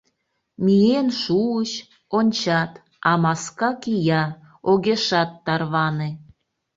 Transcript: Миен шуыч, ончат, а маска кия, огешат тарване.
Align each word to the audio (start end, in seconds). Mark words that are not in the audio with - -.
Миен 0.63 1.07
шуыч, 1.21 1.71
ончат, 2.17 2.71
а 3.09 3.11
маска 3.23 3.69
кия, 3.81 4.23
огешат 4.71 5.29
тарване. 5.45 6.09